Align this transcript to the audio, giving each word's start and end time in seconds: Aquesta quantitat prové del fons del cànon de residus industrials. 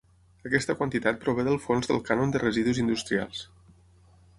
Aquesta 0.49 0.75
quantitat 0.79 1.21
prové 1.25 1.45
del 1.49 1.61
fons 1.67 1.91
del 1.93 2.03
cànon 2.09 2.35
de 2.37 2.45
residus 2.45 2.81
industrials. 2.87 3.49